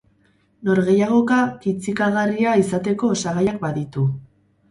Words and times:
Norgehiagoka 0.67 1.41
kitzikagarria 1.65 2.55
izateko 2.63 3.13
osagaiak 3.17 3.63
baditu. 3.67 4.07